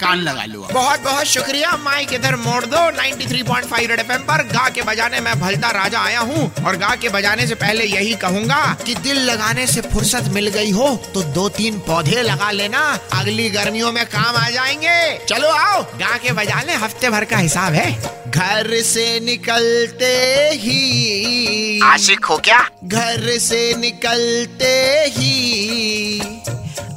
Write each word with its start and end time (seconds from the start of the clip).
कान 0.00 0.20
लगा 0.20 0.44
लो 0.44 0.68
बहुत 0.72 1.00
बहुत 1.00 1.26
शुक्रिया 1.26 1.70
माइक 1.76 2.12
इधर 2.12 2.36
मोड़ 2.36 2.64
दो। 2.64 2.80
93.5 2.92 3.86
रेड 3.86 4.00
एफएम 4.00 4.22
पर 4.22 4.42
गा 4.46 4.68
के 4.68 4.82
बजाने 4.82 5.20
मैं 5.20 5.38
भलता 5.40 5.70
राजा 5.70 6.00
आया 6.00 6.20
हूँ। 6.20 6.64
और 6.64 6.76
गा 6.76 6.94
के 6.94 7.08
बजाने 7.08 7.46
से 7.46 7.54
पहले 7.54 7.84
यही 7.84 8.14
कहूँगा 8.14 8.60
कि 8.86 8.94
दिल 8.94 9.20
लगाने 9.20 9.66
से 9.66 9.80
फुर्सत 9.80 10.28
मिल 10.28 10.48
गई 10.48 10.70
हो 10.70 10.88
तो 11.14 11.22
दो 11.34 11.48
तीन 11.48 11.78
पौधे 11.78 12.22
लगा 12.22 12.50
लेना। 12.50 12.80
अगली 13.12 13.48
गर्मियों 13.50 13.92
में 13.92 14.04
काम 14.06 14.36
आ 14.36 14.48
जाएँगे। 14.50 15.18
चलो 15.24 15.48
आओ 15.48 15.82
गा 15.98 16.16
के 16.16 16.32
बजाने। 16.32 16.74
हफ़्ते 16.76 17.10
भर 17.10 17.24
का 17.24 17.36
हिसाब 17.36 17.72
है। 17.72 17.90
घर 18.28 18.80
से 18.82 19.08
निकलते 19.20 20.14
ही। 20.54 21.80
आशिक 21.84 22.24
हो 22.24 22.36
क्या? 22.38 22.58
घर 22.84 23.38
से 23.38 23.74
निकलते 23.76 24.74
ही। 25.16 26.35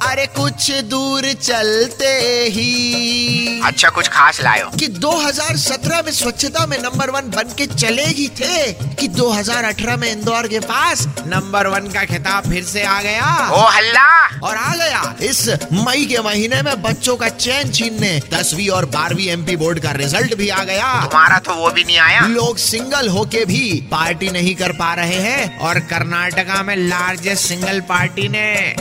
अरे 0.06 0.26
कुछ 0.26 0.70
दूर 0.70 1.32
चलते 1.32 2.08
ही। 2.50 3.60
अच्छा 3.64 3.88
कुछ 3.88 4.08
खास 4.08 4.40
लायो। 4.42 4.70
कि 4.78 4.88
2017 4.88 6.02
में 6.02 6.12
स्वच्छता 6.12 6.66
में 6.66 6.78
नंबर 6.78 7.10
वन 7.10 7.20
बन 7.20 7.54
के 7.58 7.66
चले 7.66 8.04
ही 8.04 8.28
थे 8.28 8.72
कि 8.72 9.08
2018 9.08 9.96
में 9.96 10.12
इंदौर 10.12 10.48
के 10.48 10.60
पास 10.60 11.06
नंबर 11.06 11.66
वन 11.66 11.80
का 11.80 12.04
खिताब 12.04 12.50
फिर 12.50 12.64
से 12.64 12.82
आ 12.82 13.02
गया। 13.02 13.50
ओ 13.50 13.68
हल्ला! 13.68 14.20
और 14.42 14.56
आ 14.56 14.74
गया। 14.74 15.16
इस 15.22 15.48
मई 15.72 16.06
के 16.06 16.18
महीने 16.18 16.62
में 16.62 16.82
बच्चों 16.82 17.16
का 17.16 17.28
चैन 17.28 17.72
छीनने 17.72 18.22
दसवीं 18.34 18.68
और 18.68 18.84
बारहवीं 18.84 19.28
एमपी 19.28 19.56
बोर्ड 19.56 19.80
का 19.80 19.90
रिज़ल्ट 19.90 20.34
भी 20.34 20.48
आ 20.48 20.64
गया। 20.64 20.86
हमारा 20.86 21.38
तो 21.38 21.54
वो 21.54 21.70
भी 21.70 21.84
नहीं 21.84 21.98
आया। 21.98 22.20
लोग 22.20 22.56
सिंगल 22.56 23.08
होके 23.08 23.44
भी 23.44 23.88
पार्टी 23.90 24.30
नहीं 24.30 24.54
कर 24.54 24.72
पा 24.72 24.94
रहे 24.94 25.14
हैं 25.14 25.58
और 25.58 25.78
कर्नाटका 25.78 26.62
में 26.62 26.76
लार्जेस्ट 26.76 27.48
सिंगल 27.48 27.80
पार्टी 27.80 28.28
ने। 28.28 28.76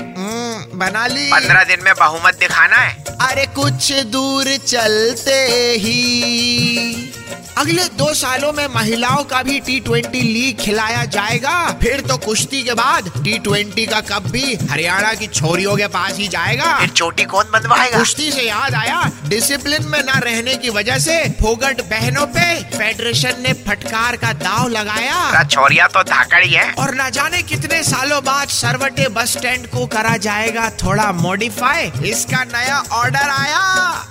बना 0.74 1.08
ली 1.08 1.32
पंद्रह 1.32 1.64
दिन 1.64 1.80
में 1.84 1.94
बहुमत 1.94 2.38
दिखाना 2.40 2.76
है। 2.76 3.04
अरे 3.22 3.46
कुछ 3.46 3.92
दूर 3.92 4.58
चलते 4.58 5.40
ही। 5.80 7.14
अगले 7.60 7.84
दो 8.00 8.14
सालों 8.14 8.52
में 8.54 8.68
महिलाओं 8.68 9.24
का 9.24 9.42
भी 9.44 9.60
टी 9.60 9.80
ट्वेंटी 9.80 10.20
लीग 10.22 10.58
खिलाया 10.58 11.04
जाएगा। 11.06 11.54
फिर 11.82 12.02
तो 12.02 12.16
कुश्ती 12.18 12.62
के 12.64 12.74
बाद 12.74 13.10
टी 13.16 13.38
ट्वेंटी 13.40 13.86
का 13.86 14.00
कप 14.02 14.28
भी 14.32 14.54
हरियाणा 14.70 15.14
की 15.14 15.28
छोरियों 15.30 15.76
के 15.78 15.88
पास 15.88 16.18
ही 16.18 16.28
जाएगा। 16.28 16.78
फिर 16.80 16.90
चोटी 16.90 17.24
कौन 17.26 17.50
बंधवाएगा 17.54 17.98
कुश्ती 17.98 18.32
से 18.32 18.44
याद 18.44 18.76
आया 18.76 19.02
डिसिप्लिन 19.26 19.88
में 19.88 20.00
न 20.00 20.20
रहने 20.20 20.56
की 20.56 20.70
वजह 20.70 20.98
से 21.00 21.18
फोगट 21.42 21.82
बहनों 21.90 22.26
पे 22.28 22.46
फेडरेशन 22.78 23.42
ने 23.44 23.54
फटकार 23.66 24.16
का 24.18 24.32
दाव 24.40 24.68
लगाया। 24.70 25.44
छोरिया 25.46 25.88
तो 25.88 26.04
धाकड़ी 26.06 26.50
है 26.50 26.72
और 26.76 26.96
न 27.02 27.10
जाने 27.10 27.42
कितने 27.44 27.82
सालों 27.84 28.24
बाद 28.24 28.48
सरवटे 28.54 29.08
बस 29.10 29.38
स्टैंड 29.38 29.68
को 29.68 29.86
करा 29.88 30.16
जाएगा 30.20 30.70
थोड़ा 30.84 31.12
मॉडिफाई 31.18 31.92
इसका 32.10 32.44
नया 32.46 32.80
ऑर्डर 32.94 33.30
आया। 33.30 34.09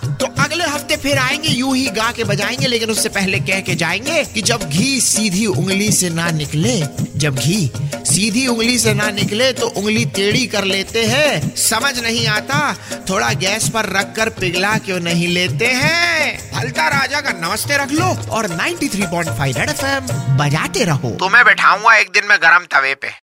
अगले 0.48 0.64
हफ़्ते 0.64 0.96
फिर 0.96 1.18
आएँगे, 1.18 1.48
यूँ 1.48 1.76
ही 1.76 1.88
गा 1.88 2.10
के 2.12 2.24
बजाएँगे, 2.24 2.66
लेकिन 2.66 2.90
उससे 2.90 3.08
पहले 3.08 3.38
कह 3.40 3.60
के 3.60 3.74
जाएँगे 3.74 4.24
कि 4.24 4.42
जब 4.42 4.62
घी 4.68 5.00
सीधी 5.00 5.46
उंगली 5.46 5.90
से 5.92 6.10
ना 6.10 6.30
निकले, 6.30 6.80
जब 7.16 7.36
घी 7.36 7.70
सीधी 8.04 8.46
उंगली 8.46 8.78
से 8.78 8.94
ना 8.94 9.10
निकले 9.10 9.52
तो 9.52 9.66
उंगली 9.66 10.04
टेढ़ी 10.04 10.46
कर 10.46 10.64
लेते 10.64 11.02
हैं। 11.04 11.56
समझ 11.56 11.98
नहीं 11.98 12.26
आता, 12.26 12.76
थोड़ा 13.10 13.32
गैस 13.32 13.68
पर 13.68 13.88
रख 13.88 14.14
कर 14.16 14.28
पिघला 14.28 14.76
क्यों 14.78 15.00
नहीं 15.00 15.28
लेते 15.28 15.66
हैं? 15.66 16.52
हल्का 16.54 16.88
राजा 16.88 17.20
का 17.20 17.30
नमस्ते 17.30 17.76
रख 17.76 17.92
लो 17.92 18.06
और 18.30 18.48
93.5 18.48 19.58
रेड 19.58 19.68
एफएम 19.68 20.36
बजाते 20.36 20.84
रहो। 20.84 21.10
तुम्हें 21.10 21.44
बैठाऊँगा, 21.44 21.96
एक 21.96 22.10
दिन 22.14 22.28
में 22.28 22.38
गरम 22.42 22.64
तवे 22.72 22.94
पे। 22.94 23.08